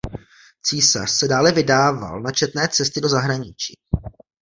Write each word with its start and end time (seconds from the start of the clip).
Císař 0.61 1.09
se 1.11 1.27
dále 1.27 1.51
vydával 1.51 2.21
na 2.21 2.31
četné 2.31 2.67
cesty 2.67 3.01
do 3.01 3.09
zahraničí. 3.09 3.73